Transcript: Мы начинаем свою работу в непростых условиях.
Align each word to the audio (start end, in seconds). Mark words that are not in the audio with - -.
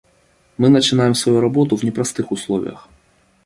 Мы 0.57 0.69
начинаем 0.69 1.13
свою 1.13 1.41
работу 1.41 1.75
в 1.75 1.83
непростых 1.83 2.31
условиях. 2.31 2.89